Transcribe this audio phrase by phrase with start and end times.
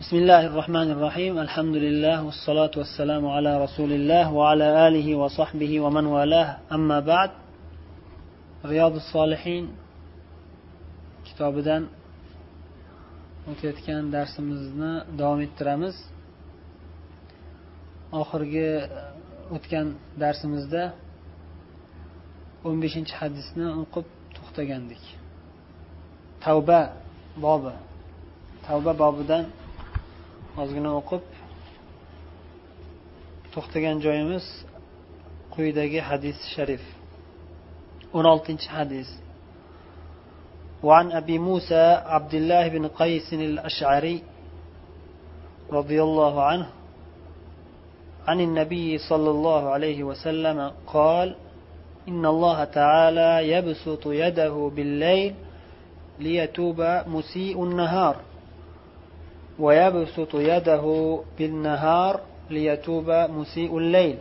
[0.00, 6.06] بسم الله الرحمن الرحيم الحمد لله والصلاة والسلام على رسول الله وعلى آله وصحبه ومن
[6.14, 7.30] والاه أما بعد
[8.64, 9.64] رياض الصالحين
[11.26, 11.82] kitobidan
[13.50, 15.96] o'tayotgan darsimizni davom ettiramiz
[18.20, 18.68] oxirgi
[19.56, 19.86] o'tgan
[20.22, 20.82] darsimizda
[22.66, 24.06] o'n beshinchi hadisni o'qib
[24.36, 25.02] to'xtagandik
[26.44, 26.80] tavba
[27.44, 27.74] bobi
[28.66, 29.44] tavba bobidan
[30.63, 31.23] ozgina o'qib
[33.53, 34.45] to'xtagan joyimiz
[35.53, 36.83] quyidagi hadis sharif.
[38.17, 39.09] O'n oltinchi hadis.
[40.83, 44.23] وعن أبي موسى عبد الله بن قيس الأشعري
[45.71, 46.69] رضي الله عنه
[48.27, 51.35] عن النبي صلى الله عليه وسلم قال
[52.07, 55.33] إن الله تعالى يبسط يده بالليل
[56.19, 58.15] ليتوب مسيء النهار
[59.59, 60.85] ويبسط يده
[61.37, 64.17] بالنهار ليتوب مسيء الليل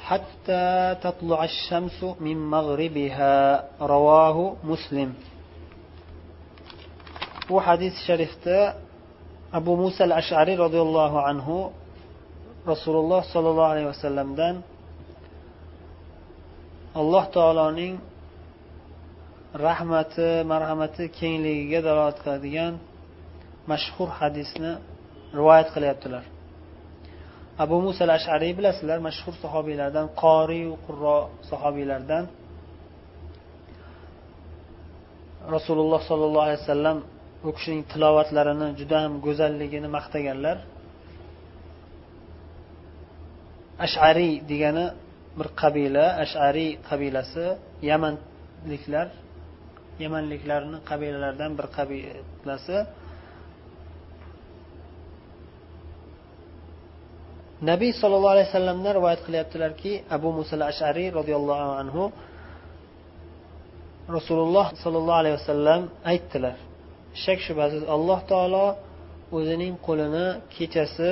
[0.00, 5.14] حتى تطلع الشمس من مغربها رواه مسلم
[7.48, 8.58] bu hadis sharifda
[9.52, 11.56] abu musa al ashariy roziyallohu anhu
[12.72, 14.54] rasululloh sollallohu alayhi vasallamdan
[17.00, 17.94] alloh taoloning
[19.66, 22.72] rahmati marhamati kengligiga dalolat qiladigan
[23.70, 24.72] mashhur hadisni
[25.38, 26.24] rivoyat qilyaptilar.
[27.64, 31.18] Abu musa al ashariy bilasizlar mashhur sahobiylardan qoriyu qurro
[31.50, 32.24] sahobiylardan
[35.54, 36.98] rasululloh sollallohu alayhi vasallam
[37.48, 40.56] u kishining tilovatlarini juda ham go'zalligini maqtaganlar.
[43.86, 44.86] Ashariy degani
[45.38, 47.46] bir qabila ashariy qabilasi
[47.90, 49.08] yamanliklar
[50.04, 52.76] yamanliklarni qabilalaridan bir qabilasi.
[57.70, 62.02] Nabiy sollallohu alayhi vasallamdan rivoyat qilyaptilarki abu musa ashariy roziyallohu anhu
[64.16, 66.56] rasululloh sollallohu alayhi vasallam aytdilar
[67.24, 68.66] shak shubhasiz alloh taolo
[69.36, 71.10] o'zining qo'lini kechasi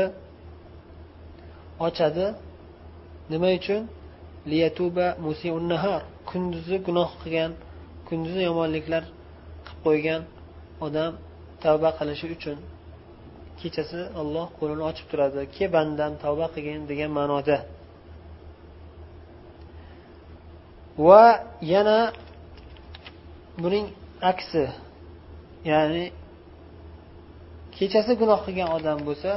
[1.87, 2.27] ochadi.
[3.33, 3.83] Nima uchun?
[4.51, 5.07] Liyatuba
[5.73, 7.53] nahar kunduzi gunoh qilgan
[8.09, 9.03] kunduzi yomonliklar
[9.67, 10.23] qilib qo'ygan
[10.87, 11.13] odam
[11.63, 12.57] tavba qilishi uchun.
[13.63, 15.41] Kechasi olloh qo'lini ochib turadi.
[15.57, 17.57] Ke bandam tavba qilgin degan ma'noda.
[21.07, 21.25] Va
[21.73, 21.99] yana
[23.63, 23.87] buning
[24.31, 24.65] aksi
[25.71, 26.05] ya'ni
[27.77, 29.33] kechasi gunoh qilgan odam bo'lsa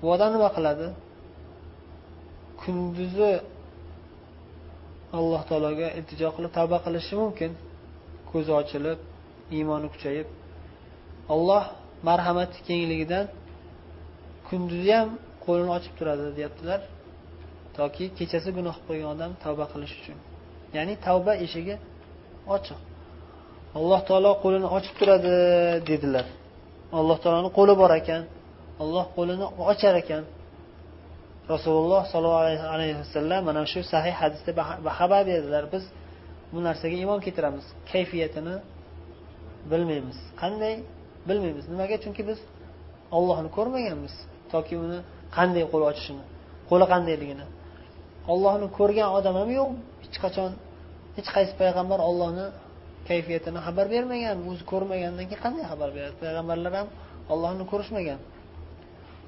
[0.00, 0.86] bu odam nima qiladi?
[2.60, 3.32] Kunduzi
[5.18, 7.50] alloh taologa iltijo qilib tavba qilishi mumkin.
[8.30, 8.98] Ko'zi ochilib
[9.56, 10.28] iymoni kuchayib.
[11.34, 11.64] Olloh
[12.06, 13.26] marhamati kengligidan
[14.48, 15.08] kunduzi ham
[15.44, 16.80] qo'lini ochib turadi deyaptilar.
[17.78, 20.18] Toki kechasi gunoh qilib qo'ygan odam tavba qilish uchun.
[20.76, 21.74] Ya'ni tavba eshigi
[22.56, 22.78] ochiq.
[23.78, 25.32] Alloh taolo qo'lini ochib turadi
[25.90, 26.26] dedilar.
[26.98, 28.22] Alloh taoloni qo'li bor ekan.
[28.82, 30.22] Alloh qo'lini ochar ekan.
[31.54, 32.42] Rasululloh sollallohu
[32.74, 34.50] alayhi vasallam mana shu sahih hadisda
[34.98, 35.64] xabar berdilar.
[35.74, 35.84] Biz
[36.52, 37.66] bu narsaga iymon keltiramiz.
[37.92, 38.56] Kayfiyatini
[39.70, 40.18] bilmaymiz.
[40.42, 40.74] Qanday?
[41.30, 41.64] Bilmaymiz.
[41.72, 41.96] Nimaga?
[42.04, 42.38] Chunki biz
[43.16, 44.14] ollohni ko'rmaganmiz.
[44.52, 44.98] Toki uni
[45.36, 46.24] qanday qo'l ochishini
[46.70, 47.46] qo'li qandayligini.
[48.32, 49.70] Ollohni ko'rgan odam ham yo'q.
[50.04, 50.50] Hech qachon
[51.16, 52.46] hech qaysi payg'ambar ollohni
[53.08, 54.36] kayfiyatini xabar bermagan.
[54.50, 56.16] O'zi ko'rmagandan keyin qanday xabar beradi?
[56.24, 56.88] Payg'ambarlar ham
[57.32, 58.20] ollohni ko'rishmagan.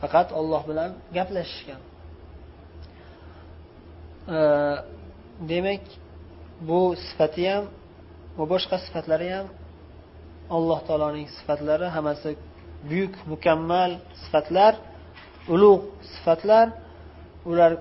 [0.03, 1.81] Faqat olloh bilan gaplashishgan.
[5.51, 5.85] Demak
[6.69, 7.65] bu sifati ham
[8.39, 9.47] va boshqa sifatlari ham
[10.57, 12.31] alloh taoloning sifatlari hammasi
[12.91, 13.91] buyuk mukammal
[14.23, 14.73] sifatlar
[15.55, 16.67] ulug' sifatlar.
[17.51, 17.73] Ular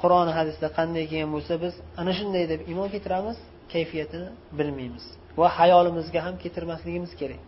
[0.00, 3.38] qur'on hadisda qanday kelgan bo'lsa biz ana shunday deb iymon keltiramiz
[3.72, 5.04] kayfiyatini bilmaymiz
[5.40, 7.42] va hayolimizga ham keltirmasligimiz kerak.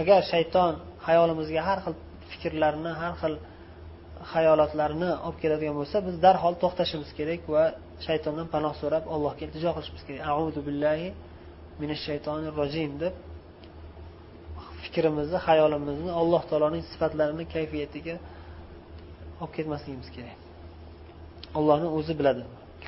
[0.00, 0.72] Agar shayton
[1.06, 1.94] hayolimizga har xil
[2.30, 3.34] fikrlarni har xil
[4.32, 7.64] hayolotlarni olib keladigan bo'lsa biz darhol to'xtashimiz kerak va
[8.06, 10.22] shaytondan panoh so'rab allohga iltijo qilishimiz kerak.
[10.32, 11.08] Auzu billahi
[11.80, 13.14] minash shaytonir rojim deb
[14.82, 18.16] fikrimizni xayolimizni alloh taoloning sifatlarini kayfiyatiga
[19.42, 20.38] olib ketmasligimiz kerak.
[21.58, 22.42] Allohni o'zi biladi.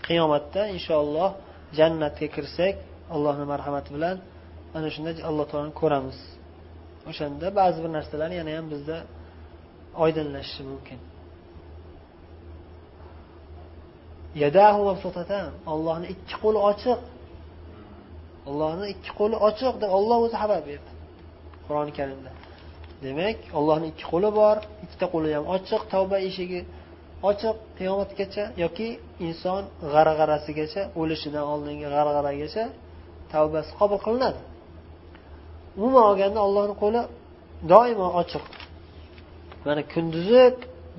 [0.07, 1.31] Qiyomatda inshaalloh
[1.79, 2.75] jannatga kirsak
[3.15, 4.17] allohni marhamati bilan
[4.77, 6.19] ana shunda alloh taoloni ko'ramiz.
[7.11, 8.97] O'shanda ba'zi bir narsalar yana ham bizda
[10.05, 10.99] oydinlashishi mumkin.
[15.73, 16.99] Ollohni ikki qo'li ochiq.
[18.49, 20.91] Ollohni ikki qo'li ochiq deb olloh o'zi xabar berdi.
[21.67, 22.31] Qur'oni karimda.
[23.05, 26.61] Demak ollohni ikki qo'li bor ikkita qo'li ham ochiq tavba eshigi
[27.31, 28.89] ochiq qiyomatgacha yoki
[29.27, 29.63] inson
[29.93, 32.65] g'arg'arasigacha o'lishidan oldingi g'arg'aragacha
[33.33, 34.41] tavbasi qabul qilinadi.
[35.79, 37.01] Umuman olganda ollohni qo'li
[37.73, 38.45] doimo ochiq.
[39.67, 40.43] Mana kunduzi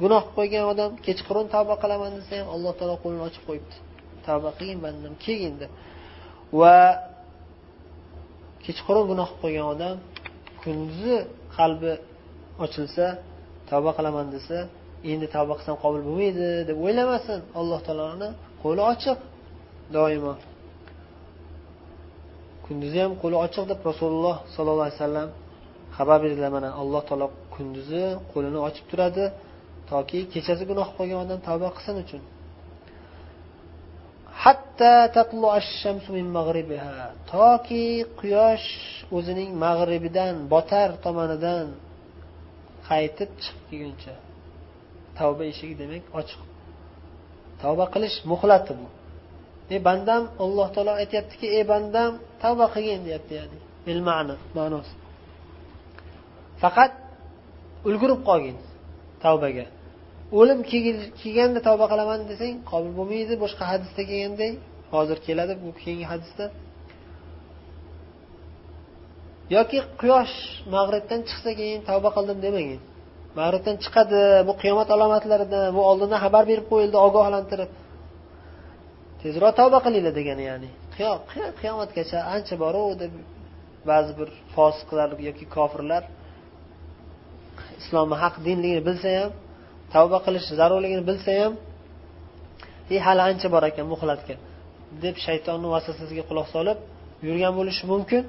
[0.02, 3.76] gunoh qo'ygan odam kechqurun tavba qilaman desa ham alloh taolo qo'lini ochib qo'yibdi.
[4.28, 5.72] Tavba qilgin bandam kelgin deb
[6.60, 6.76] va
[8.70, 9.96] kechqurun gunoh qilib qo'ygan odam
[10.62, 11.16] kunduzi
[11.58, 11.92] qalbi
[12.66, 13.06] ochilsa
[13.70, 14.58] tavba qilaman desa
[15.12, 17.40] endi tavba qilsam qabul bo'lmaydi deb o'ylamasin.
[17.60, 18.30] Alloh taoloni
[18.64, 19.18] qo'li ochiq
[19.96, 20.34] doimo.
[22.66, 25.30] Kunduzi ham qo'li ochiq deb rasululloh sollallohu alayhi vasallam
[25.98, 26.50] xabar berdilar.
[26.58, 29.26] Mana alloh taolo kunduzi qo'lini ochib turadi
[29.92, 32.22] toki kechasi gunoh qilgan odam tavba qilsin uchun.
[37.34, 37.86] Toki
[38.20, 38.68] quyosh
[39.18, 41.66] o'zining mag'ribidan botar tomonidan
[42.90, 44.16] qaytib chiqib kelguncha.
[45.18, 46.42] Tavba eshigi demak ochiq.
[47.62, 48.88] Tavba qilish muhlati bu.
[49.74, 52.12] Ey bandam alloh taolo aytyaptiki ey bandam
[52.44, 53.58] tavba qilgin deyapti ya'ni.
[53.92, 54.94] Ilmani ma'nosi.
[56.62, 56.92] Faqat
[57.88, 58.58] ulgurib qolgin
[59.24, 59.66] tavbaga.
[60.38, 60.60] O'lim
[61.22, 64.52] kelganda tavba qilaman desang qabul bo'lmaydi boshqa hadisda kelganday.
[64.94, 66.46] Hozir keladi bu keyingi hadisda.
[69.56, 70.36] Yoki quyosh
[70.76, 72.82] mag'ribdan chiqsa keyin tavba qildim demagin
[73.40, 77.72] mag'ribdan chiqadi bu qiyomat alomatlaridan bu oldindan xabar berib qo'yildi ogohlantirib.
[79.22, 80.70] Tezroq tavba qilinglar degani ya'ni.
[81.62, 83.14] Qiyomatgacha ancha boru deb
[83.90, 86.04] ba'zi bir fosiqlar yoki kofirlar
[87.82, 89.32] islomni haq dinligini bilsa ham
[89.94, 91.54] tavba qilish zarurligini bilsa ham
[92.94, 94.36] e hali ancha bor ekan muhlatga
[95.04, 96.78] deb shaytonni vasvasasiga quloq solib
[97.28, 98.24] yurgan bo'lishi mumkin.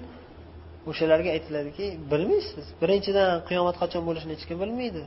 [0.90, 5.02] O'shalarga aytiladiki bilmaysiz birinchidan qiyomat qachon bo'lishini hech kim bilmaydi.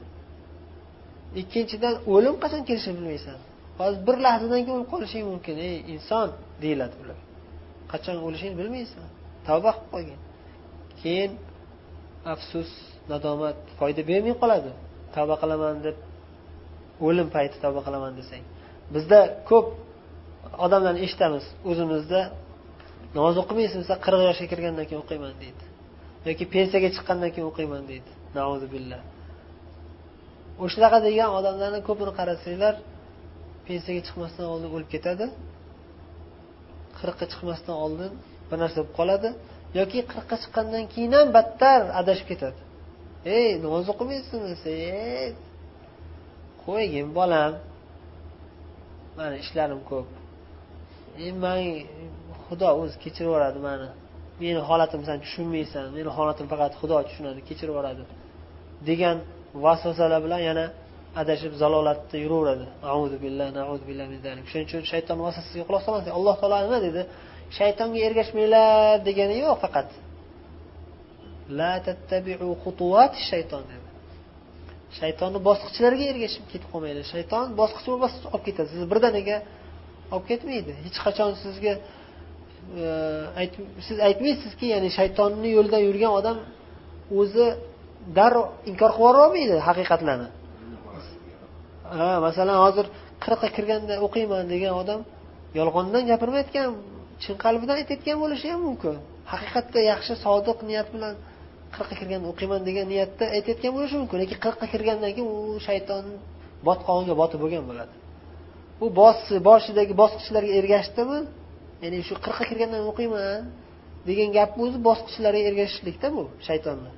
[1.41, 3.37] Ikkinchidan o'lim qachon kelishini bilmaysan.
[3.79, 6.27] Hozir bir lahzadan keyin o'lib qolishing mumkin ey inson
[6.63, 7.17] deyiladi ular
[7.93, 9.05] qachon o'lishingni bilmaysan
[9.47, 10.19] tavba qilib qo'ygin
[11.01, 11.31] keyin
[12.33, 12.69] afsus
[13.11, 14.71] nadomat foyda bermay qoladi.
[15.15, 15.95] Tavba qilaman deb
[17.07, 18.43] o'lim payti tavba qilaman desang.
[18.93, 19.19] Bizda
[19.49, 19.67] ko'p
[20.65, 21.45] odamlarni eshitamiz.
[21.69, 22.21] O'zimizda
[23.17, 25.63] namoz o'qimaysiz desa qirq yoshga kirgandan keyin o'qiyman deydi.
[26.27, 28.11] Yoki pensiyaga chiqqandan keyin o'qiyman deydi.
[28.73, 29.01] Billah.
[30.63, 32.73] O'shanaqa degan odamlarni ko'pini qarasanglar
[33.67, 35.25] pensiyaga chiqmasdan oldin o'lib ketadi.
[36.99, 38.11] Qirqqa chiqmasdan oldin
[38.49, 39.29] bir narsa bo'lib qoladi.
[39.79, 42.59] Yoki qirqqa chiqqandan keyin ham battar adashib ketadi.
[43.37, 44.47] Ey namoz o'qimaysizmi?
[44.53, 44.71] Desa
[46.65, 47.51] qo'ygin bolam.
[49.17, 50.07] Mani ishlarim ko'p.
[51.23, 51.59] E, Man
[52.45, 53.87] xudo o'zi kechirib yuboradi mani.
[54.41, 58.03] Meni holatimni san tushunmaysan meni holatim faqat xudo tushunadi kechirib yuboradi.
[58.89, 59.17] Degan
[59.65, 60.65] vasvasalar bilan yana
[61.21, 62.65] adashib zalolatda yuraveradi.
[64.49, 67.01] Shuning uchun shayton vasvasasiga quloq solmaslik alloh taolo nima dedi?
[67.57, 69.89] Shaytonga ergashmanglar degani yo'q faqat.
[71.59, 72.49] La tattabiu
[73.29, 73.82] shayton dedi.
[74.99, 78.67] Shaytonni bosqichlariga ergashib ketib qolmanglar shayton bosqichma bosqich olib ketadi.
[78.73, 79.37] Sizni birdaniga
[80.13, 80.71] olib ketmaydi.
[80.85, 81.73] Hech qachon sizga
[83.41, 83.45] e,
[83.87, 86.37] siz aytmaysizki ya'ni shaytonni yo'lidan yurgan odam
[87.21, 87.45] o'zi
[88.17, 90.27] darrov inkor qilib yuborolmaydi haqiqatlarni.
[91.97, 92.85] Ha masalan hozir
[93.23, 94.99] qirqqa kirganda o'qiyman degan odam
[95.59, 96.67] yolg'ondan gapirmayotgan
[97.23, 98.95] chin qalbidan aytayotgan bo'lishi ham mumkin.
[99.33, 101.13] Haqiqatda yaxshi sodiq niyat bilan
[101.75, 106.03] qirqqa kirganda o'qiyman degan niyatda aytayotgan bo'lishi mumkin lekin qirqqa kirgandan keyin u shayton
[106.67, 107.93] botqog'iga botib bo'lgan bo'ladi.
[108.83, 108.85] U
[109.49, 111.19] boshidagi bosqichlarga ergashdimi?
[111.83, 113.41] Ya'ni shu qirqqa kirgandan o'qiyman
[114.09, 116.91] degan gapni o'zi bosqichlarga ergashishlikda bu shaytonni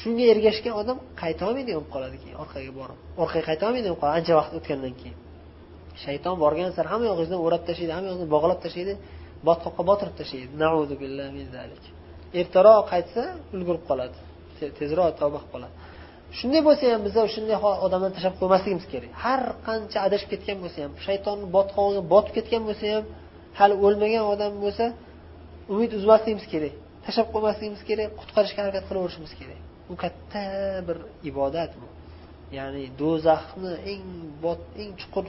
[0.00, 2.98] shunga ergashgan odam qayta olmaydi bo'lib qoladi keyin orqaga borib.
[3.22, 5.16] Orqaga qaytolmaydigan bo'lib qoladi ancha vaqt o'tgandan keyin.
[6.04, 8.94] Shayton borgan sari hamma yog'ingizdan o'rab tashlaydi hamma yog'ingizni bog'lab tashlaydi
[9.48, 10.52] botqoqqa botirib tashlaydi.
[12.40, 13.22] Ertaroq qaytsa
[13.56, 14.16] ulgurib qoladi.
[14.78, 15.74] Tezroq tavba qilib qoladi.
[16.38, 17.56] Shunday bo'lsa ham biza shunday
[17.86, 19.10] odamlarni tashlab qo'ymasligimiz kerak.
[19.24, 23.04] Har qancha adashib ketgan bo'lsa ham shaytonni botqog'iga botib ketgan bo'lsa ham
[23.58, 24.84] hali o'lmagan odam bo'lsa
[25.72, 26.74] umid uzmasligimiz kerak.
[27.04, 29.60] Tashlab qo'ymasligimiz kerak qutqarishga harakat qilaverishimiz kerak.
[29.88, 30.42] Bu katta
[30.88, 30.98] bir
[31.30, 31.86] ibodat bu.
[32.58, 34.04] Ya'ni do'zaxni eng
[34.44, 35.26] bot eng chuqur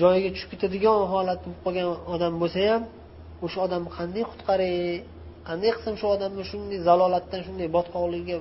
[0.00, 2.82] joyiga tushib ketadigan holat bo'lib qolgan odam bo'lsa ham
[3.44, 4.76] o'sha odamni qanday qutqaray
[5.48, 8.36] qanday qilsam shu odamni shunday zalolatdan shunday botqoqlikka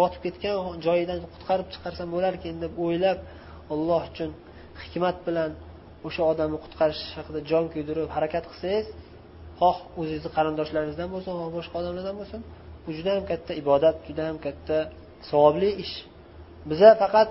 [0.00, 0.54] botib ketgan
[0.86, 3.18] joyidan qutqarib chiqarsam bo'larkan deb o'ylab
[3.74, 4.30] alloh uchun
[4.82, 5.50] hikmat bilan
[6.06, 8.86] o'sha odamni qutqarish haqida jon kuydirib harakat qilsangiz
[9.60, 12.40] xoh o'zingizni qarindoshlaringizdan bo'lsin xoh boshqa odamlardan bo'lsin
[12.84, 14.76] bu juda ham katta ibodat juda ham katta
[15.30, 15.94] savobli ish.
[16.70, 17.30] Biza faqat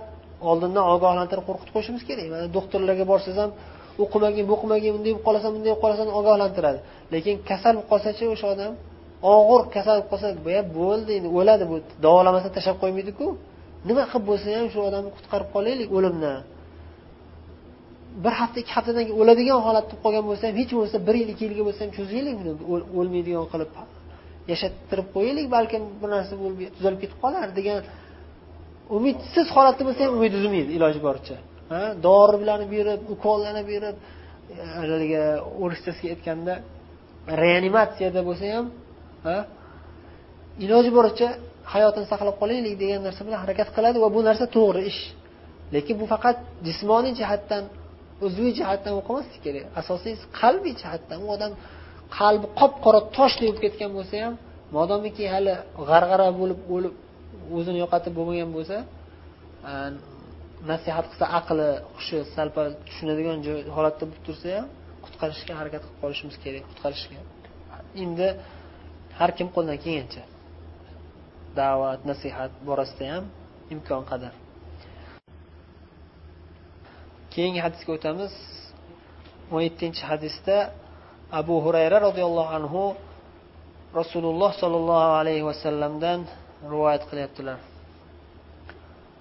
[0.49, 2.27] oldindan ogohlantirib qo'rqitib qo'yishimiz kerak.
[2.33, 3.51] Mana doktorlarga borsangiz ham
[4.03, 6.79] o'qimagin bu o'qimagin bunday bo'lib qolasan bunday bo'lib qolasan ogohlantiradi.
[7.13, 8.73] Lekin kasal bo'lib qolsachi o'sha odam?
[9.35, 10.27] Og'ir kasal bo'lib qolsa
[10.79, 11.75] bo'ldi endi o'ladi bu
[12.05, 13.25] davolamasa tashlab qo'ymaydiku.
[13.89, 16.39] Nima qilib bo'lsa ham shu odamni qutqarib qolaylik o'limdan
[18.23, 21.29] bir hafta ikki haftadan keyin o'ladigan holatda bo'lib qolgan bo'lsa ham hech bo'lmasa bir yil
[21.33, 22.35] ikki yilga bo'lsa ham cho'zaylik
[22.99, 23.71] o'lmaydigan qilib
[24.51, 27.77] yashattirib qo'yaylik balkim bir narsa bo'lib tuzalib ketib qolar degan
[28.97, 31.35] umidsiz holatda bo'lsa ham umid uzmaydi iloji boricha.
[32.07, 33.97] Dori bilan berib ukollarni berib
[34.79, 35.23] haligi
[35.63, 36.53] o'rischasiga aytganda
[37.43, 38.65] reanimatsiyada bo'lsa ham
[40.65, 41.27] iloji boricha
[41.73, 45.01] hayotini saqlab qolaylik degan narsa bilan harakat qiladi va bu narsa to'g'ri ish.
[45.75, 47.63] Lekin bu faqat jismoniy jihatdan
[48.25, 49.65] uzviy jihatdan o'qimaslik kerak.
[49.81, 51.17] Asosiysi qalbiy jihatdan.
[51.25, 51.51] U odam
[52.19, 54.33] qalbi qop qora toshdek bo'lib ketgan bo'lsa ham
[54.77, 55.53] modomiki hali
[55.89, 56.93] g'arg'ara bo'lib o'lib
[57.57, 58.77] o'zini yo'qotib bo'lmagan bo'lsa
[60.71, 63.37] nasihat qilsa aqli hushi sal pal tushunadigan
[63.75, 64.67] holatda bo'lib tursa ham
[65.05, 67.19] qutqarishga harakat qilib qolishimiz kerak qutqarishga.
[68.03, 68.27] Endi
[69.19, 70.23] har kim qo'lidan kelgancha
[71.59, 73.25] da'vat nasihat borasida ham
[73.73, 74.33] imkon qadar.
[77.33, 78.33] Keyingi hadisga o'tamiz.
[79.53, 80.55] O'n yettinchi hadisda
[81.39, 82.81] abu hurayra roziyallohu anhu
[83.99, 86.19] rasululloh sollallohu alayhi vasallamdan
[86.71, 87.59] rivoyat qilyaptilar.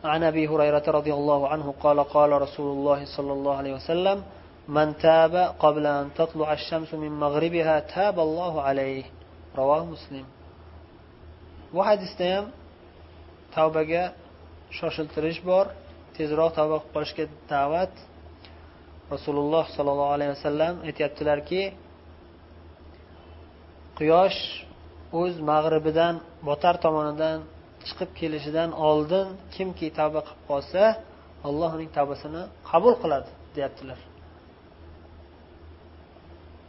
[0.04, 4.24] عن ابي هريره رضي الله عنه قال قال رسول الله صلى الله عليه وسلم
[4.68, 9.04] من تاب قبل ان تطلع الشمس من مغربها تاب الله عليه
[9.58, 10.26] رواه مسلم
[11.74, 12.46] bu hadisda ham
[13.56, 14.04] tavbaga
[14.78, 15.66] shoshiltirish bor
[16.18, 17.94] tezroq tavba qilib qolishga da'vat
[19.14, 21.62] rasululloh sollallohu alayhi vasallam aytyaptilarki
[23.98, 24.40] quyosh
[25.22, 26.14] o'z mag'ribidan
[26.48, 27.38] botar tomonidan
[27.87, 30.83] chiqib kelishidan oldin kimki tavba qilib qolsa
[31.49, 33.99] alloh uning tavbasini qabul qiladi deyaptilar.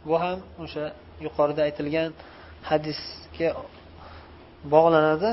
[0.08, 0.84] Bu ham o'sha
[1.26, 2.10] yuqorida aytilgan
[2.70, 3.48] hadisga
[4.74, 5.30] bog'lanadi.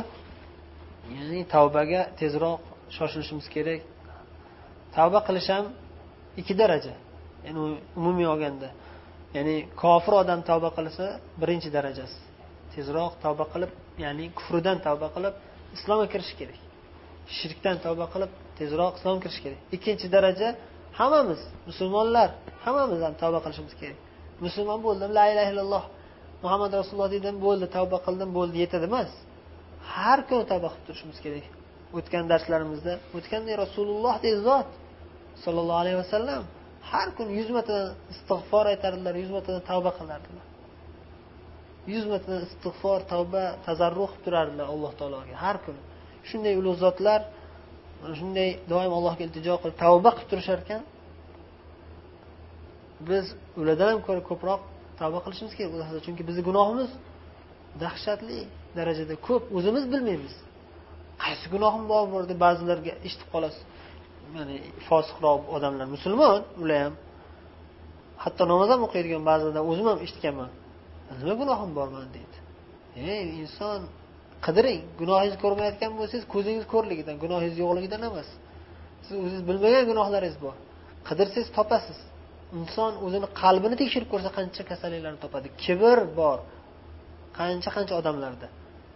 [1.16, 2.62] Ya'ni tavbaga tezroq
[2.96, 3.82] shoshilishimiz kerak.
[4.96, 5.66] Tavba qilish ham
[6.40, 6.94] ikki daraja.
[7.46, 7.60] Ya'ni
[8.00, 8.70] umumiy olganda.
[9.36, 11.06] Ya'ni kofir odam tavba qilsa
[11.42, 12.20] birinchi darajasi.
[12.74, 13.72] Tezroq tavba qilib
[14.04, 15.36] ya'ni kufridan tavba qilib
[15.78, 16.60] islomga kirish kerak.
[17.38, 19.60] Shirkdan tavba qilib tezroq islomga kirish kerak.
[19.76, 20.50] Ikkinchi daraja
[21.00, 22.30] hammamiz musulmonlar
[22.66, 24.00] hammamiz ham tavba qilishimiz kerak.
[24.46, 25.84] Musulmon bo'ldim la ilaha illalloh
[26.44, 29.12] muhammad rasululloh dedim bo'ldi tavba qildim bo'ldi yetadi emas.
[29.94, 31.46] Har kuni tavba qilib turishimiz kerak.
[31.98, 34.70] O'tgan darslarimizda o'tganday rasululloh de zot
[35.44, 36.42] sollallohu alayhi vasallam
[36.92, 40.46] har kuni yuz martadan istig'for aytardilar yuz martadan tavba qilardilar.
[41.94, 45.36] Yuz marta istig'for tavba tazarruh qilib turardilar alloh taologa.
[45.46, 45.82] Har kuni.
[46.30, 47.22] Shunday ulug' zotlar
[48.20, 50.82] shunday doim allohga iltijo qilib tavba qilib turishar ekan.
[53.10, 53.26] Biz
[53.62, 54.62] ulardan ham ko'ra ko'proq
[55.02, 56.92] tavba qilishimiz kerak chunki bizni gunohimiz
[57.84, 58.40] dahshatli
[58.78, 59.44] darajada ko'p.
[59.58, 60.36] O'zimiz bilmaymiz.
[61.24, 63.64] Qaysi gunohim bor deb ba'zilarga eshitib qolasiz.
[64.38, 66.94] Ya'ni fosiqroq odamlar musulmon ular ham.
[68.24, 70.52] Hatto namoz ham o'qiydigan ba'zilardan o'zim ham eshitganman.
[71.20, 72.38] Nima gunohim borman deydi.
[73.12, 73.80] Ey inson
[74.46, 78.30] qidiring gunohingizni ko'rmayotgan bo'lsangiz ko'zingiz ko'rligidan gunohingiz yo'qligidan emas.
[79.06, 80.56] Siz o'zingiz bilmagan gunohlaringiz bor.
[81.08, 82.00] Qidirsangiz topasiz.
[82.60, 85.48] Inson o'zini qalbini tekshirib ko'rsa qancha kasalliklarni topadi.
[85.64, 86.38] Kibr bor.
[87.40, 88.48] Qancha qancha odamlarda.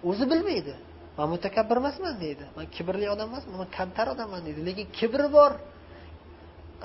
[0.10, 0.74] O'zi bilmaydi.
[1.18, 2.46] Man mutakabbir emasman deydi.
[2.58, 4.60] Man kibrli odam emasman man kamtar odamman deydi.
[4.68, 5.52] Lekin kibri bor.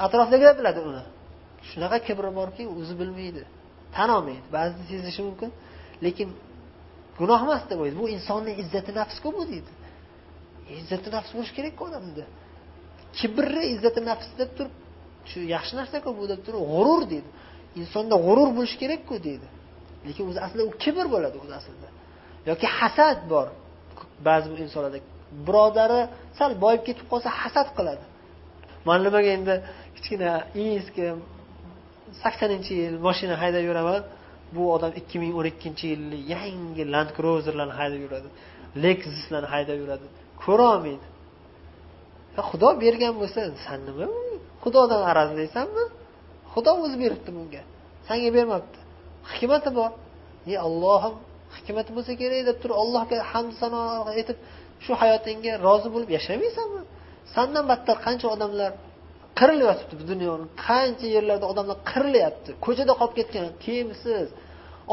[0.04, 1.02] Atrofdagilar biladi uni.
[1.69, 3.43] Shunaqa kibri borki o'zi bilmaydi.
[3.96, 5.50] Tan olmaydi ba'zida sezishi mumkin.
[6.04, 6.28] Lekin
[7.18, 7.98] gunoh emas deb o'ylaydi.
[8.02, 9.72] Bu insonni izzati nafsku bu deydi.
[10.80, 12.24] Izzati nafs bo'lishi kerakku odamda.
[13.18, 14.74] Kibrni izzati nafs deb turib
[15.30, 17.30] shu yaxshi narsaku bu deb turib g'urur deydi.
[17.80, 19.46] Insonda g'urur bo'lishi kerakku deydi.
[20.06, 21.88] Lekin o'zi aslida u kibr bo'ladi o'zi aslida.
[22.50, 23.46] Yoki hasad bor.
[24.28, 24.98] Ba'zi bir insonlarda
[25.46, 26.00] birodari
[26.38, 28.04] sal boyib ketib qolsa hasad qiladi.
[28.88, 29.54] Man nimaga endi
[29.96, 30.30] kichkina
[30.78, 31.06] eski
[32.23, 34.02] saksoninchi yil mashina haydab yuraman.
[34.54, 38.28] Bu odam ikki ming o'n ikkinchi yilni yangi land cruzerlarni haydab yuradi
[38.85, 40.06] lexuslarni haydab yuradi.
[40.42, 41.06] Ko'rolmaydi
[42.49, 44.06] xudo bergan bo'lsa san nima
[44.62, 45.85] xudodan arazlaysanmi
[46.52, 47.62] xudo o'zi beribdi bunga.
[48.09, 48.78] Sanga bermabdi.
[49.33, 49.90] Hikmati bor.
[50.50, 51.14] Ey allohim
[51.56, 53.80] hikmati bo'lsa kerak deb turib allohga hamd sano
[54.12, 54.38] aytib
[54.85, 56.83] shu hayotingga rozi bo'lib yashamaysanmi
[57.35, 58.71] sandan battar qancha odamlar
[59.40, 60.44] qirilyotibdi bu dunyoni.
[60.66, 62.50] Qancha yerlarda odamlar qirilyapti.
[62.64, 64.26] Ko'chada qolib ketgan kiyimsiz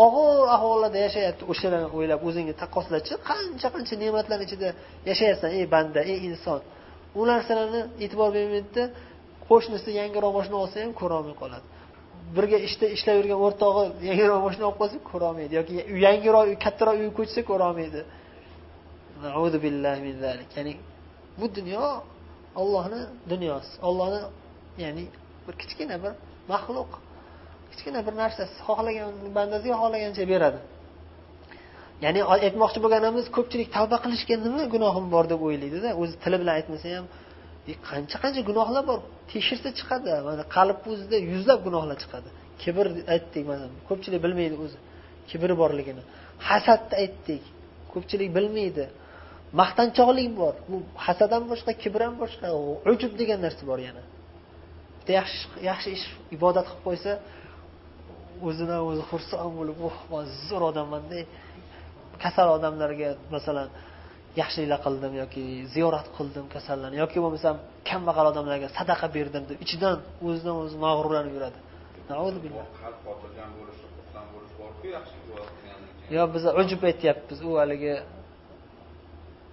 [0.05, 4.69] og'ir ahvollarda yashayapti o'shalarni o'ylab o'zingga taqqoslachi qancha qancha ne'matlarni ichida
[5.09, 6.59] yashayapsan ey banda ey inson.
[7.19, 8.83] U narsalarni e'tibor bermaydida
[9.49, 11.65] qo'shnisi yangiroq moshina olsa ham ko'rolmay qoladi.
[12.35, 15.53] Birga ishda ishlab yurgan o'rtog'i yangiroq moshina olib qolsa ko'rolmaydi.
[15.59, 15.73] Yoki
[16.05, 18.01] yangiroq kattaroq uy ko'chsa ko'rolmaydi.
[20.55, 20.73] Ya'ni
[21.39, 21.85] bu dunyo
[22.61, 24.21] ollohni dunyosi ollohni
[24.83, 25.05] ya'ni
[25.45, 26.13] bir kichkina bir
[26.53, 26.91] maxluq
[27.71, 30.59] kichkina bir narsasi xohlagan bandasiga xohlagancha beradi.
[32.05, 36.87] Ya'ni aytmoqchi bo'lganimiz ko'pchilik tavba qilishga nima gunohim bor deb o'ylaydida o'zi tili bilan aytmasa
[36.95, 37.05] ham
[37.71, 38.99] e, qancha qancha gunohlar bor?
[39.31, 42.29] Tekshirsa chiqadi mana qalb o'zida yuzlab gunohlar chiqadi.
[42.61, 44.77] Kibr aytdik mana ko'pchilik bilmaydi o'zi
[45.29, 46.03] kibr borligini.
[46.49, 47.43] Hasadni aytdik
[47.93, 48.85] ko'pchilik bilmaydi.
[49.59, 52.47] Maqtanchoqlik bor bu hasad ham boshqa kibr ham boshqa
[52.91, 54.03] ujub degan narsa bor yana.
[54.99, 56.05] Bitta yaxshi yaxshi ish
[56.37, 57.11] ibodat qilib qo'ysa
[58.47, 61.19] o'zidan o'zi xursand bo'lib oh man zo'r odamman-da
[62.23, 63.67] kasal odamlarga masalan
[64.41, 65.43] yaxshiliklar qildim yoki
[65.73, 67.55] ziyorat qildim kasallarni yoki bo'lmasam
[67.89, 69.95] kambag'al odamlarga sadaqa berdim deb ichidan
[70.27, 71.59] o'zidan o'zi mag'rurlanib yuradi.
[76.15, 77.93] Yo biz ujub aytyapmiz u haligi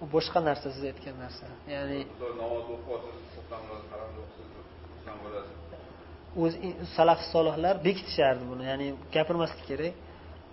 [0.03, 1.45] u boshqa narsa siz aytgan narsa.
[1.75, 1.99] Ya'ni
[6.43, 6.57] o'zi
[6.97, 9.93] salaf solihlar bekitishardi buni ya'ni gapirmaslik kerak.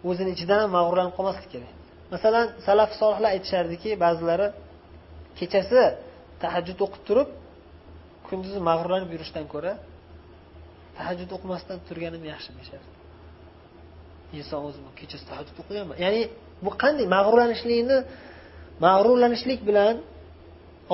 [0.08, 1.72] O'zini ichidan ham mag'rurlanib qolmaslik kerak.
[2.14, 4.48] Masalan salaf solihlar aytishardiki ba'zilari
[5.38, 5.82] kechasi
[6.42, 7.28] tahajjud o'qib turib
[8.28, 9.72] kunduzi mag'rurlanib yurishdan ko'ra
[10.98, 12.90] tahajjud o'qimasdan turganim yaxshi deyishardi.
[14.38, 16.22] Inson o'zi kechasi tahajjud o'qiganman ya'ni
[16.64, 17.98] bu qanday mag'rurlanishlikni
[18.85, 19.95] mag'rurlanishlik bilan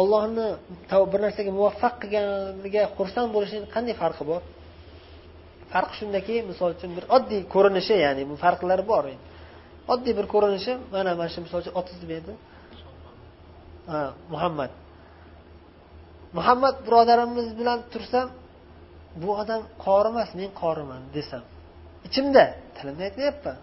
[0.01, 0.49] ollohni
[1.12, 4.43] bir narsaga muvaffaq qilganiga xursand bo'lishning qanday farqi bor?
[5.73, 9.05] Farqi shundaki misol uchun bir oddiy ko'rinishi ya'ni bu farqlari bor
[9.93, 12.33] oddiy bir ko'rinishi mana mana shu misol uchun otangiz nima edi.
[13.91, 14.01] Ha
[14.35, 14.71] muhammad.
[16.39, 18.27] Muhammad birodarimiz bilan tursam
[19.23, 21.45] bu odam qori emas men qoriman desam.
[22.07, 22.45] Ichimda
[22.77, 23.59] tilimda aytmayapman.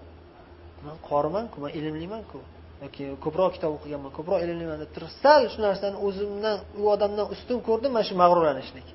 [0.86, 2.40] Man qorimanku man ilmlimanku
[2.84, 7.58] yoki ko'proq kitob o'qiganman ko'proq ilmliman deb turib sal shu narsani o'zimdan u odamdan ustun
[7.68, 8.88] ko'rdim mana shu mag'rurlanishlik.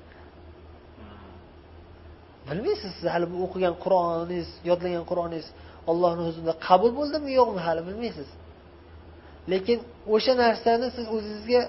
[2.47, 5.47] Bilmaysiz siz hali bu o'qigan qur'oningiz yodlagan qur'oningiz
[5.91, 8.29] ollohni huzurida qabul bo'ldimi yo'qmi hali bilmaysiz.
[9.51, 9.77] Lekin
[10.15, 11.61] o'sha narsani siz o'zizga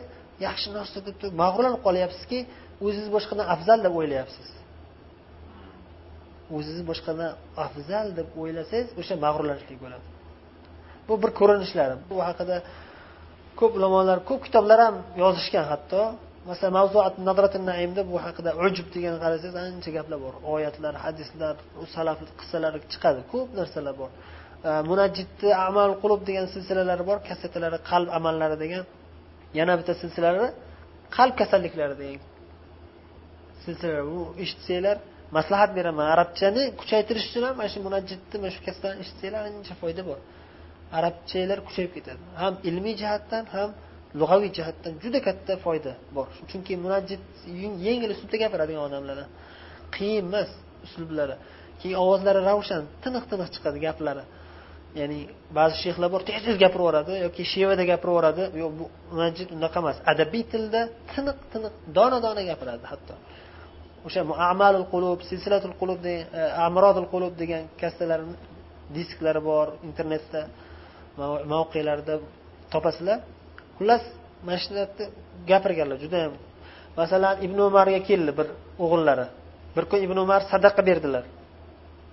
[0.46, 2.38] yaxshi narsa deb turib mag'rurlanib qolyapsizki
[2.84, 4.48] o'zingizni boshqadan afzal deb o'ylayapsiz.
[6.56, 7.30] O'zingizni boshqadan
[7.66, 10.15] afzal deb o'ylasangiz o'sha mag'rurlanishlik bo'ladi
[11.08, 11.94] bu bir ko'rinishlari.
[12.10, 12.56] Bu haqida
[13.60, 16.02] ko'p ulamolar ko'p kitoblar ham yozishgan hatto.
[16.50, 20.34] Masalan mavzuat nadratun naimda bu haqida ujub degan qarasangiz ancha gaplar bor.
[20.54, 21.54] Oyatlar hadislar
[21.94, 23.20] salaf qissalari chiqadi.
[23.32, 24.10] Ko'p narsalar bor.
[24.90, 27.18] Munajjidni amal qulub degan silsilalari bor.
[27.28, 28.84] Kassetalari qalb amallari degan.
[29.58, 30.48] Yana bitta silsilalari
[31.16, 32.22] qalb kasalliklari degan
[33.64, 34.04] silsilalar.
[34.12, 34.96] Bu eshitsanglar
[35.36, 36.06] maslahat beraman.
[36.14, 40.18] Arabchani kuchaytirish uchun ham mana shu munajjidni mana shu kasbdan eshitsanglar ancha foyda bor.
[40.98, 42.22] Arabchalar kuchayib ketadi.
[42.42, 43.70] Ham ilmiy jihatdan ham
[44.20, 46.28] lug'aviy jihatdan juda katta foyda bor.
[46.50, 47.22] Chunki munajjid
[47.86, 49.18] yengil uslubda gapiradigan odamlar
[49.96, 50.50] qiyin emas
[50.86, 51.36] uslublari
[51.80, 54.24] keyin ovozlari ravshan tiniq tiniq chiqadi gaplari.
[55.00, 55.18] Ya'ni
[55.58, 59.78] ba'zi shexlar bor tez tez gapirib yuboradi yoki shevada gapirib yuboradi yo'q bu munajjid unaqa
[59.82, 59.96] emas.
[60.12, 60.80] Adabiy tilda
[61.12, 63.14] tiniq tiniq dona dona gapiradi hatto.
[64.06, 64.20] O'sha
[64.52, 66.16] amalul qulub silsilatul qulub e,
[66.68, 68.34] amrodul qulub degan kassalarni
[68.96, 70.40] disklari bor internetda.
[71.52, 72.14] Mavqelarda
[72.72, 73.18] topasizlar.
[73.78, 74.02] Xullas
[74.46, 75.04] mana shu narsa
[75.50, 76.32] gapirganlar judayam
[77.00, 78.48] masalan ibn umarga keldi bir
[78.84, 79.26] o'g'illari.
[79.76, 81.24] Bir kun ibn umar sadaqa berdilar.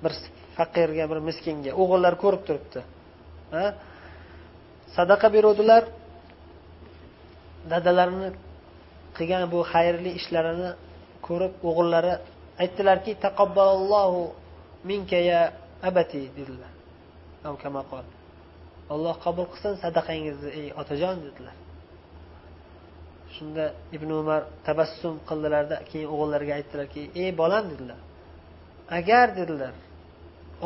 [0.03, 0.13] Bir
[0.57, 1.71] faqirga bir miskinga.
[1.81, 2.79] O'g'illar ko'rib turibdi.
[4.97, 5.83] Sadaqa beruvdilar.
[7.71, 8.29] Dadalarini
[9.17, 10.71] qilgan bu xayrli ishlarini
[11.27, 12.13] ko'rib o'g'illari
[12.63, 14.21] aytdilarki taqabbalallohu
[14.89, 15.41] minka ya
[15.89, 16.71] abati dedilar.
[18.93, 21.56] Alloh qabul qilsin sadaqangizni ey otajon dedilar.
[23.36, 27.99] Shunda ibn umar tabassum qildilarda keyin o'g'illariga aytdilarki ey bolam dedilar.
[28.99, 29.73] Agar dedilar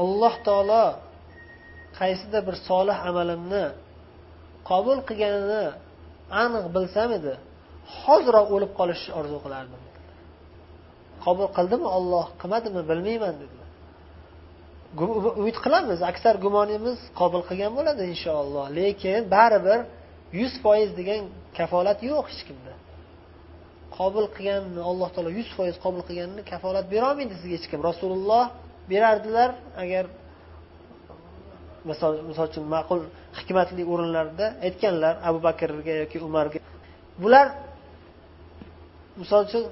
[0.04, 0.86] alloh taolo
[2.00, 3.66] qaysidir bir solih amalimni
[4.70, 5.64] qabul qilganini
[6.44, 7.34] aniq bilsam edi
[8.02, 9.82] hoziroq o'lib qolishni orzu qilardim
[11.26, 12.82] qabul qildimi olloh qilmadimi?
[12.90, 13.67] Bilmayman dedilar.
[15.42, 16.00] Umid qilamiz.
[16.12, 18.66] Aksar gumonimiz qabul qilgan bo'ladi inshaalloh.
[18.80, 19.80] Lekin baribir
[20.40, 21.22] yuz foiz degan
[21.58, 22.74] kafolat yo'q hech kimda.
[23.98, 27.80] Qabul qilganni alloh taolo yuz foiz qabul qilganini kafolat berolmaydi sizga hech kim.
[27.90, 28.46] Rasululloh
[28.92, 29.50] berardilar
[29.84, 30.06] agar
[31.90, 33.00] misol misol uchun ma'qul
[33.40, 36.60] hikmatli o'rinlarda aytganlar abu bakrga yoki umarga.
[37.24, 37.48] Bular
[39.22, 39.64] misol uchun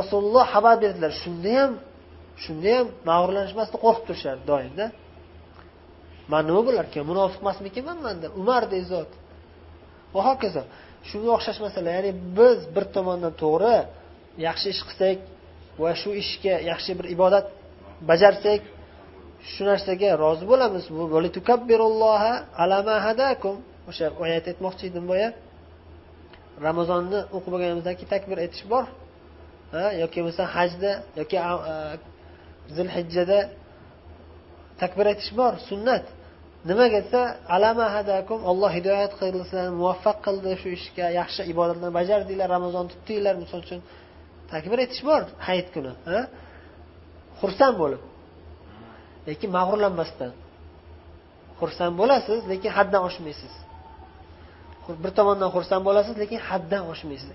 [0.00, 1.12] rasululloh xabar berdilar.
[1.22, 1.70] Shunda ham
[2.44, 4.86] shunda ham mag'rurlanishmasdan qo'rqib turishardi doimda.
[6.32, 9.10] Man nima bo'larkan munofiq emasmikinman manda umardek zot.
[10.14, 10.62] Va hokazo.
[11.08, 13.76] Shunga o'xshash masala ya'ni biz bir tomondan to'g'ri
[14.46, 15.18] yaxshi ish qilsak
[15.82, 17.46] va shu ishga yaxshi bir ibodat
[18.10, 18.62] bajarsak
[19.52, 20.84] shu narsaga rozi bo'lamiz.
[23.90, 25.28] O'sha oyat aytmoqchi edim boya.
[26.66, 28.84] Ramazonni o'qib bo'lganimizdan keyin takbir aytish bor.
[30.02, 31.36] Yoki bo'lmasa hajda yoki
[32.76, 33.38] zilhijjada
[34.80, 36.04] takbir aytish bor sunnat.
[36.70, 37.20] Nimaga desa
[37.56, 43.34] alama hadakum alloh hidoyat qildi sizlarni muvaffaq qildi shu ishga yaxshi ibodatlarni bajardinglar ramazon tutdinglar
[43.42, 43.80] misol uchun.
[44.52, 45.92] Takbir aytish bor hayit kuni
[47.40, 48.02] xursand bo'lib.
[49.28, 50.32] Lekin mag'rurlanmasdan.
[51.60, 53.52] Xursand bo'lasiz lekin haddan oshmaysiz.
[55.02, 57.30] Bir tomondan xursand bo'lasiz lekin haddan oshmaysiz.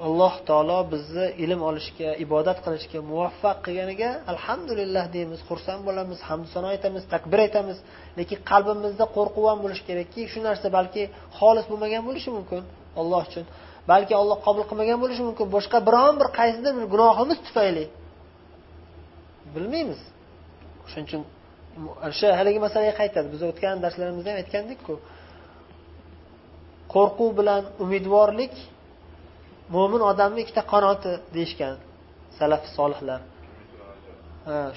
[0.00, 6.66] Alloh taolo bizni ilm olishga ibodat qilishga muvaffaq qilganiga alhamdulillah deymiz xursand bo'lamiz hamd sano
[6.74, 7.78] aytamiz takbir aytamiz.
[8.18, 11.02] Lekin qalbimizda qo'rquv ham bo'lishi kerakki shu narsa balki
[11.38, 12.62] xolis bo'lmagan bo'lishi mumkin
[13.00, 13.44] olloh uchun.
[13.92, 15.46] Balki olloh qabul qilmagan bo'lishi mumkin.
[15.56, 17.84] Boshqa biron bir qaysidir bir gunohimiz tufayli.
[19.54, 20.00] Bilmaymiz.
[20.90, 21.22] Shuning uchun
[22.08, 23.26] o'sha haligi masalaga qaytadi.
[23.34, 24.94] Biz o'tgan darslarimizda ham aytgandikku
[26.94, 28.54] qo'rquv bilan umidvorlik
[29.74, 31.74] mo'min odamni ikkita qanoti deyishgan
[32.38, 33.20] salaf solihlar.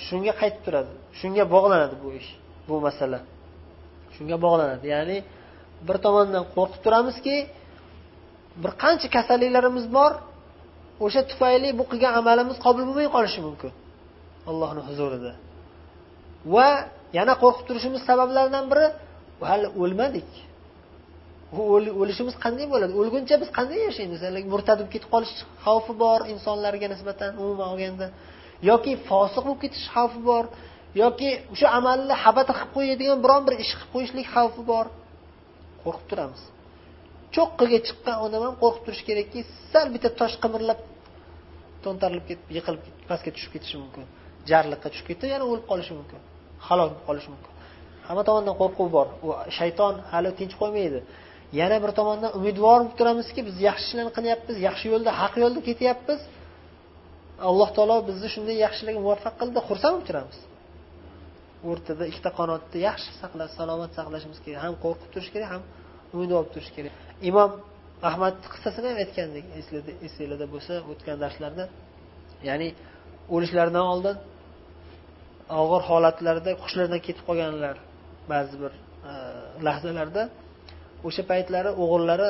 [0.08, 2.30] Shunga qaytib turadi shunga bog'lanadi bu ish
[2.70, 3.20] bu masala.
[4.16, 5.18] Shunga bog'lanadi ya'ni
[5.88, 7.36] bir tomondan qo'rqib turamizki
[8.64, 10.12] bir qancha kasalliklarimiz bor
[11.06, 13.72] o'sha tufayli bu qilgan amalimiz qabul bo'lmay qolishi mumkin
[14.50, 15.32] allohni huzurida.
[16.54, 16.68] Va
[17.18, 18.88] yana qo'rqib turishimiz sabablaridan biri
[19.50, 20.30] hali o'lmadik.
[22.02, 22.94] O'lishimiz qanday bo'ladi?
[23.02, 24.20] O'lguncha biz qanday yashaymiz?
[24.54, 25.32] Murtad bo'lib ketib qolish
[25.66, 28.08] xavfi bor insonlarga nisbatan umuman olganda.
[28.70, 30.46] Yoki fosiq bo'lib ketish xavfi bor.
[31.04, 34.86] Yoki o'sha amalni habata qilib qo'yadigan biron bir ish qilib qo'yishlik xavfi bor.
[35.84, 36.42] Qo'rqib turamiz.
[37.36, 39.40] Cho'qqiga chiqqan odam ham qo'rqib turishi kerakki
[39.72, 40.80] sal bitta tosh qimirlab
[41.84, 44.04] to'ntarilib ketib yiqilib pastga tushib ketishi mumkin.
[44.50, 46.20] Jarliqqa tushib ketib yana o'lib qolishi mumkin.
[46.68, 47.52] Halok bo'lib qolishi mumkin.
[48.08, 49.08] Hamma tomondan qo'rquv bor.
[49.26, 51.00] U shayton hali tinch qo'ymaydi.
[51.60, 56.20] Yana bir tomondan umidvor bo'lib turamizki biz yaxshi ishlarni qilyapmiz yaxshi yo'lda haq yo'lda ketyapmiz.
[57.50, 60.38] Alloh taolo bizni shunday yaxshilikka muvaffaq qildi xursand bo'lib turamiz.
[61.70, 64.60] O'rtada ikkita qanotni yaxshi saqlash salomat saqlashimiz kerak.
[64.66, 65.64] Ham qo'rqib turish kerak ham
[66.16, 66.94] umidvor bo'lib turish kerak.
[67.30, 67.52] Imom
[68.10, 69.46] ahmad qissasini ham aytgandik
[70.08, 71.64] esinglarda bo'lsa o'tgan darslarda.
[72.50, 72.70] Ya'ni
[73.36, 74.18] o'lishlaridan oldin
[75.62, 77.76] og'ir holatlarda hushlaridan ketib qolganlar
[78.32, 78.72] ba'zi bir
[79.12, 79.14] e,
[79.68, 80.24] lahzalarda
[81.08, 82.30] o'sha paytlari o'g'illari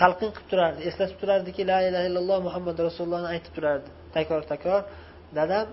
[0.00, 3.88] talqin qilib turardi eslatib turardiki la ilaha illalloh muhammad rasulullohni aytib turardi.
[4.16, 4.82] Takror takror
[5.38, 5.66] dadam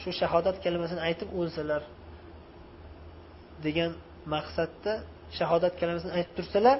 [0.00, 1.82] shu shahodat kalimasini aytib o'lsalar
[3.66, 3.90] degan
[4.34, 4.92] maqsadda
[5.38, 6.78] shahodat kalimasini aytib tursalar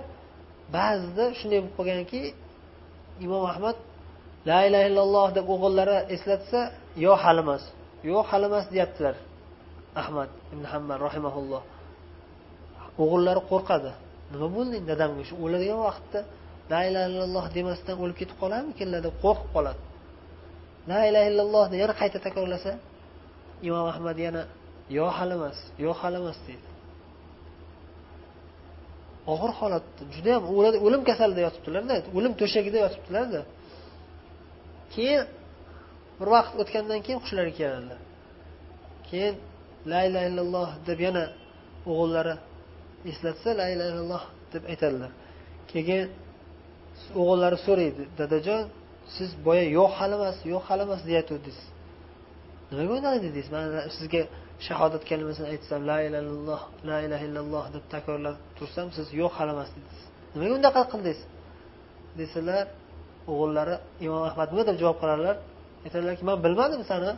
[0.76, 2.20] ba'zida shunday bo'lib qolganki
[3.26, 3.76] imom ahmad
[4.50, 6.60] la ilaha illalloh deb o'g'illari eslatsa
[7.04, 7.62] yo hali emas
[8.10, 9.16] yo'q hali emas deyaptilar
[10.02, 11.62] ahmad ibn hambal rahimaulloh
[13.02, 13.90] o'g'illari qo'rqadi.
[14.32, 16.20] Nima bo'ldi dadamga shu o'ladigan vaqtda
[16.72, 19.80] la ilaha illalloh demasdan o'lib ketib qolarmikinlar deb qo'rqib qoladi.
[20.90, 22.72] La ilaha illalloh yana qayta takrorlasa
[23.68, 24.42] imom ahmad yana
[24.98, 26.68] yo hali emas yo hali emas deydi.
[29.32, 30.42] Og'ir holatda judayam
[30.86, 33.40] o'lim kasalida yotibdilarda o'lim to'shagida yotibdilarda.
[34.94, 35.22] Keyin
[36.18, 38.00] bir vaqt o'tgandan keyin hushlariga keladilar
[39.08, 39.34] keyin
[39.90, 41.24] la ilaha illalloh deb yana
[41.90, 42.34] o'g'illari
[43.10, 45.12] eslatsa la ilaha illalloh deb aytadilar.
[45.70, 46.06] Keyin
[47.20, 48.62] o'g'illari so'raydi dadajon
[49.16, 51.58] siz boya yo'q hali emas yo'q hali emas deyatgandingiz
[52.70, 53.64] nimaga unday dedingiz man
[53.96, 54.22] sizga
[54.66, 59.50] shahodat kalimasini aytsam la ilaha illalloh la ilaha illalloh deb takrorlab tursam siz yo'q hali
[59.56, 60.02] emas dedingiz
[60.34, 61.20] nimaga unaqa qildingiz?
[62.20, 62.66] desalar
[63.32, 63.74] o'g'illari
[64.06, 65.36] imom ahmad nima deb javob qiladilar
[65.84, 67.12] aytadilarki man bilmadim sani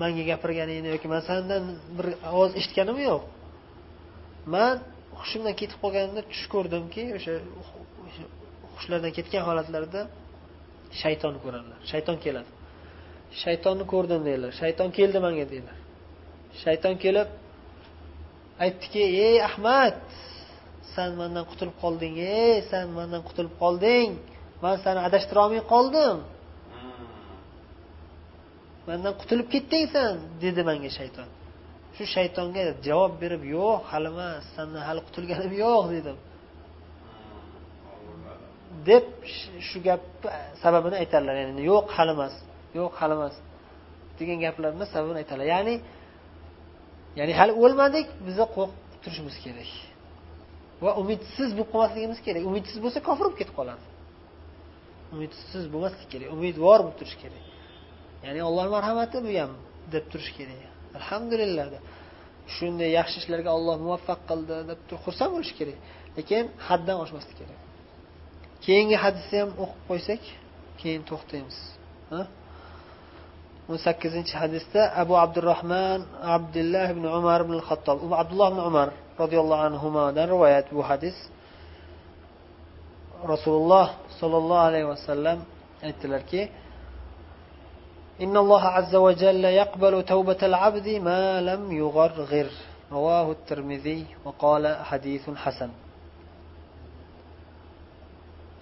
[0.00, 1.62] manga gapirganingni yoki man sandan
[1.96, 3.22] bir ovoz eshitganim yo'q.
[4.54, 4.74] Man
[5.20, 7.32] hushimdan ketib qolganimda tush ko'rdimki o'sha
[8.74, 10.02] hushlardan ketgan holatlarida
[11.02, 11.78] shayton ko'radilar.
[11.90, 12.50] Shayton keladi.
[13.42, 15.78] Shaytonni ko'rdim deydilar shayton keldi manga deydilar
[16.62, 17.28] shayton kelib
[18.64, 19.96] aytdiki ey ahmad
[20.94, 22.14] san mandan qutulib qolding.
[22.42, 24.08] Ey san mandan qutulib qolding.
[24.62, 26.16] Man seni adashtirolmay qoldim.
[28.88, 30.12] Mandan qutulib ketding san
[30.44, 31.28] dedi manga shayton
[32.00, 36.16] shu shaytonga javob berib yo'q hali emas sandan hali qutulganim yo'q dedim.
[38.88, 39.04] Deb
[39.68, 40.04] shu gap
[40.62, 42.34] sababini aytadilar ya'ni yo'q hali emas
[42.78, 43.34] yo'q hali emas
[44.18, 45.74] degan gaplarni sababini aytadilar ya'ni
[47.18, 49.70] ya'ni hali o'lmadik biza qo'rqib turishimiz kerak.
[50.84, 52.42] Va umidsiz bo'lib qolmasligimiz kerak.
[52.50, 53.84] Umidsiz bo'lsa kofir bo'lib ketib qoladi.
[55.14, 57.44] Umidsiz bo'lmaslik kerak umidvor bo'lib turish kerak.
[58.24, 59.52] Ya'ni allohni marhamati bu ham
[59.94, 60.60] deb turish kerak.
[60.98, 61.66] Alhamdulillah
[62.56, 65.78] shunday yaxshi ishlarga olloh muvaffaq qildi deb turib xursand bo'lish kerak.
[66.16, 67.58] Lekin haddan oshmaslik kerak.
[68.64, 70.22] Keyingi hadisni ham o'qib qo'ysak
[70.80, 71.58] keyin to'xtaymiz.
[73.70, 76.00] O'n sakkizinchi hadisda abu abdurahmon
[76.36, 78.88] abdulloh ibn umar ibn xattob umm abdulloh ibn umar
[79.22, 81.16] roziyallohu anhudan rivoyat bu hadis.
[83.32, 83.86] Rasululloh
[84.20, 85.38] sollallohu alayhi vasallam
[85.86, 86.40] aytdilarki
[88.21, 92.47] إن الله عز وجل يقبل توبة العبد ما لم يغرغر
[92.91, 95.71] رواه الترمذي وقال حديث حسن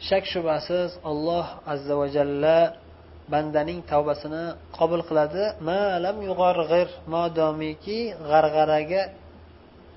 [0.09, 2.57] shak shubhasiz olloh azza va jalla
[3.33, 4.45] bandaning tavbasini
[4.77, 9.01] qabul qiladi malam yug'org'ir modomiki g'arg'araga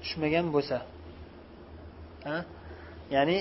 [0.03, 0.79] tushmagan bo'lsa
[3.15, 3.39] ya'ni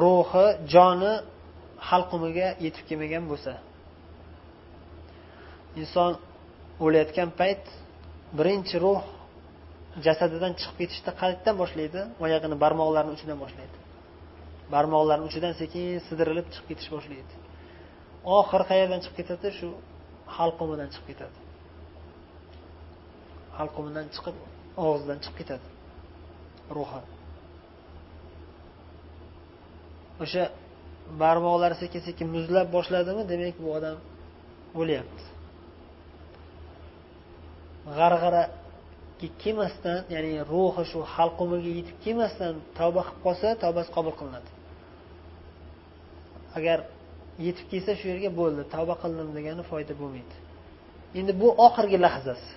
[0.00, 1.14] ruhi joni
[1.88, 3.52] halqumiga yetib kelmagan bo'lsa
[5.81, 6.11] Inson
[6.85, 7.63] o'layotgan payt
[8.37, 9.01] birinchi ruh
[10.05, 13.77] jasadidan chiqib ketishni qayerdan boshlaydi oyog'ini barmoqlarini uchidan boshlaydi.
[14.73, 17.33] Barmoqlarni uchidan sekin sidirilib chiqib ketish boshlaydi.
[18.37, 19.47] Oxiri qayerdan chiqib ketadi?
[19.59, 19.67] Shu
[20.37, 21.37] halqumidan chiqib ketadi.
[23.57, 24.35] Halqumidan chiqib
[24.87, 25.67] og'zidan chiqib ketadi
[26.77, 27.01] ruhi.
[30.23, 30.43] O'sha
[31.21, 33.23] barmoqlari sekin sekin muzlab boshladimi?
[33.31, 33.97] Demak bu odam
[34.81, 35.34] o'lyapti.
[37.97, 38.43] G'arg'araga
[39.41, 44.49] kelmasdan ya'ni ruhi shu halqumiga yetib kelmasdan tavba qilib qolsa tavbasi qabul qilinadi.
[46.57, 46.79] Agar
[47.45, 50.35] yetib kelsa shu yerga bo'ldi tavba qildim degani foyda bo'lmaydi.
[51.19, 52.49] Endi bu oxirgi lahzasi.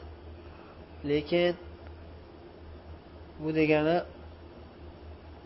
[1.10, 1.54] Lekin
[3.42, 3.96] bu degani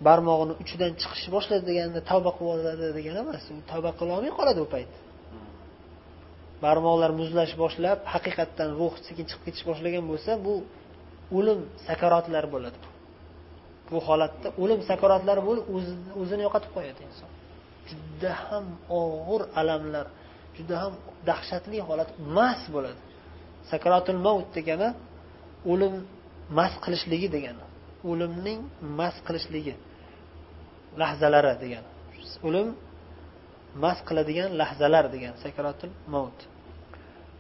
[0.07, 4.69] barmog'ini uchidan chiqishni boshladi deganda tavba qilib oladi degani emas u tavba qilolmay qoladi u
[4.75, 4.93] payt.
[6.65, 10.55] Barmoqlar muzlash boshlab haqiqatdan ruh sekin chiqib ketish boshlagan bo'lsa bu
[11.39, 12.79] o'lim sakaratlari bo'ladi.
[13.91, 15.65] Bu holatda o'lim sakaratlari bo'lib
[16.21, 17.31] o'zini yo'qotib qo'yadi inson.
[17.91, 18.67] Juda ham
[19.01, 20.07] og'ir alamlar
[20.57, 20.93] juda ham
[21.29, 23.01] dahshatli holat mast bo'ladi.
[23.71, 24.89] Sakaratul mavt degani
[25.73, 25.95] o'lim
[26.59, 27.63] mast qilishligi degani
[28.11, 28.61] o'limning
[28.99, 29.75] mast qilishligi
[31.01, 31.89] lahzalari degani.
[32.49, 32.67] O'lim
[33.85, 36.41] mast qiladigan lahzalar degan sakaratul mavt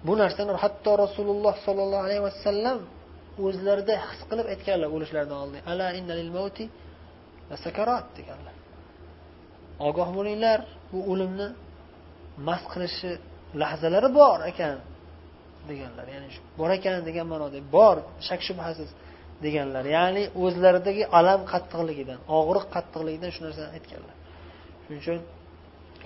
[0.06, 2.78] bu narsani hatto rasululloh sollallohu alayhi vasallam
[3.46, 5.60] o'zlarida his qilib aytganlar o'lishlaridan oldin.
[5.72, 6.64] Ala innalil mavti
[7.64, 8.54] sakarat deganlar.
[9.88, 10.58] Ogoh bo'linglar
[10.92, 11.48] bu o'limni
[12.48, 13.10] mast qilishi
[13.62, 14.76] lahzalari bor ekan
[15.70, 16.06] deganlar.
[16.14, 17.96] Ya'ni bor ekan degan ma'noda bor
[18.28, 18.90] shak shubhasiz
[19.44, 19.84] deganlar.
[19.96, 24.14] Ya'ni o'zlaridagi alam qattiqligidan og'riq qattiqligidan shu narsani aytganlar.
[24.84, 25.18] Shuning uchun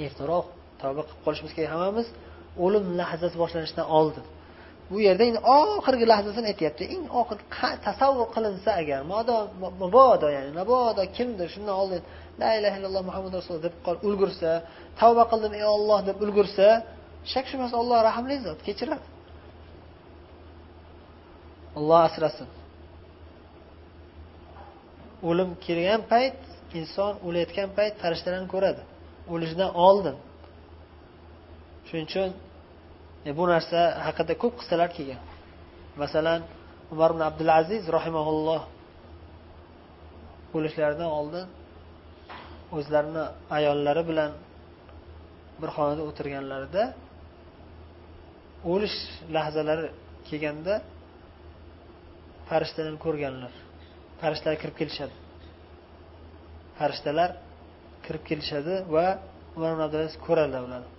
[0.09, 0.47] ertaroq
[0.83, 2.07] tavba qilib qolishimiz kerak hammamiz.
[2.65, 4.25] O'lim lahzasi boshlanishidan oldin.
[4.91, 6.85] Bu yerda endi oxirgi lahzasini aytyapti.
[6.95, 7.39] Eng oxir
[7.87, 9.01] tasavvur qilinsa agar
[9.83, 12.03] mabodo ya'ni mabodo kimdir shundan oldin
[12.41, 13.75] la ilaha illalloh muhammad rasululloh deb
[14.09, 14.51] ulgursa
[15.01, 16.67] tavba qildim ey olloh deb ulgursa
[17.33, 19.07] shak shubhasiz olloh rahmli zot kechiradi.
[21.79, 22.49] Olloh asrasin.
[25.29, 26.39] O'lim kelgan payt
[26.81, 28.83] inson o'layotgan payt farishtalarni ko'radi.
[29.33, 30.17] O'lishidan oldin.
[31.87, 32.31] Shuning uchun
[33.29, 35.21] e, bu narsa haqida ko'p qissalar kelgan.
[36.03, 36.41] Masalan
[36.93, 38.63] umar ibn abdulaziz rahimaulloh
[40.57, 41.47] o'lishlaridan oldin
[42.77, 43.25] o'zlarini
[43.57, 44.31] ayollari bilan
[45.61, 46.83] bir xonada o'tirganlarida
[48.73, 48.99] o'lish
[49.37, 49.89] lahzalari
[50.29, 50.75] kelganda
[52.49, 53.53] farishtalarni ko'rganlar.
[54.21, 55.15] Farishtalar kirib kelishadi.
[56.79, 57.31] Farishtalar
[58.07, 59.07] kirib kelishadi va
[59.57, 60.97] ularni ibn ko'radilar ularni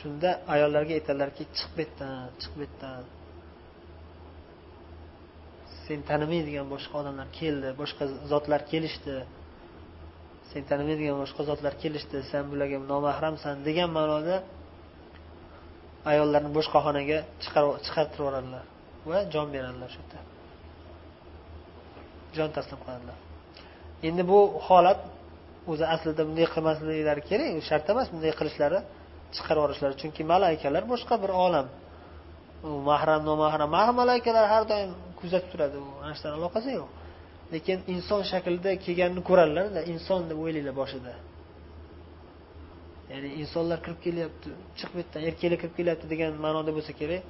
[0.00, 3.04] shunda ayollarga aytadilarki chiq bu yerdan chiq bu yerdan.
[5.84, 9.16] Sen tanimaydigan boshqa odamlar keldi boshqa zotlar kelishdi.
[10.50, 13.54] Sen tanimaydigan boshqa zotlar kelishdi san bularga nomahramsan.
[13.68, 14.36] degan ma'noda
[16.12, 18.64] ayollarni boshqa xonaga chiqartirib yuboradilar
[19.10, 20.18] va jon beradilar shu yerda.
[22.36, 23.18] Jon taslim qiladilar.
[24.06, 25.00] Endi bu holat
[25.70, 28.78] o'zi aslida bunday qilmasliklari kerak shart emas bunday qilishlari
[29.34, 29.94] chiqarib yuborishlari.
[30.02, 31.66] Chunki malaykalar boshqa bir olam.
[32.68, 35.76] U mahram nomahram mahram malaikalar har doim kuzatib turadi.
[35.86, 36.88] U ana aloqasi yo'q.
[37.54, 41.12] Lekin inson shaklida kelganini ko'radilarda inson deb o'ylaydilar boshida.
[43.12, 47.22] Ya'ni insonlar kirib kelyapti chiq bu yerdan erkaklar kirib kelyapti degan ma'noda bo'lsa kerak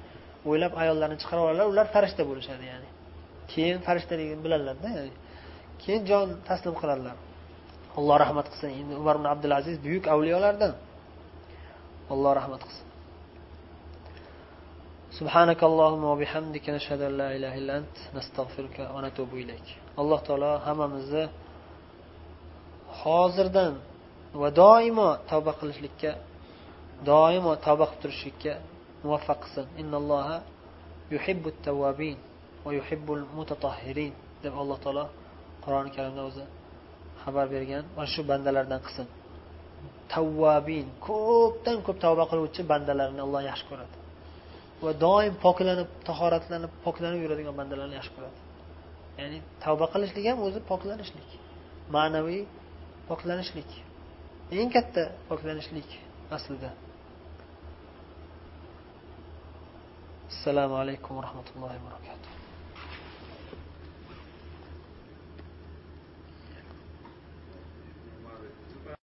[0.49, 2.89] o'ylab ayollarni chiqarib oladilar ular farishta bo'lishadi ya'ni.
[3.51, 5.13] Keyin farishtaligini biladilarda ya'ni.
[5.82, 7.16] keyin jon taslim qiladilar
[7.98, 10.72] alloh rahmat qilsin endi umar ibn abdulaziz buyuk avliyolardan
[12.12, 12.86] alloh rahmat qilsin
[15.20, 19.68] سبحانك اللهم وبحمدك نشهد أن لا إله إلا أنت نستغفرك ونتوب إليك
[20.00, 21.24] alloh taolo hammamizni
[23.02, 23.74] hozirdan
[24.40, 26.10] va doimo tavba qilishlikka
[27.10, 28.52] doimo tavba qilib turishlikka
[29.04, 30.36] muvaffaq qilsin innalloha
[31.14, 32.16] yuhibbut tavvabin
[32.64, 35.04] va yuhibbul mutatahhirin deb alloh taolo
[35.69, 36.43] qur'oni karimda o'zi
[37.23, 37.83] xabar bergan.
[37.97, 39.07] Va shu bandalardan qilsin
[40.13, 43.95] tavvabin ko'pdan ko'p tavba qiluvchi bandalarni alloh yaxshi ko'radi.
[44.83, 48.39] Va doim poklanib tahoratlanib poklanib yuradigan bandalarni yaxshi ko'radi.
[49.19, 51.29] Ya'ni tavba qilishlik ham o'zi poklanishlik.
[51.95, 52.41] Ma'naviy
[53.09, 53.69] poklanishlik.
[54.59, 55.89] Eng katta poklanishlik
[56.37, 56.69] aslida.
[60.31, 62.28] Assalomu alaykum va rahmatullohi va barakatuh.